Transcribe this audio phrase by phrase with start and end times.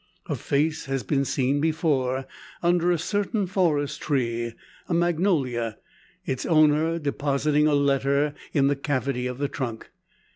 [0.25, 2.25] Her face has been seen before,
[2.63, 4.55] under a certain forest tree
[4.89, 5.77] a magnolia
[6.25, 9.91] its owner depositing a letter in the cavity of the trunk.